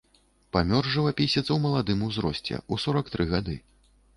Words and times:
Памёр 0.55 0.87
жывапісец 0.93 1.43
у 1.55 1.57
маладым 1.65 2.01
узросце, 2.09 2.55
у 2.73 2.81
сорак 2.85 3.05
тры 3.17 3.29
гады. 3.37 3.55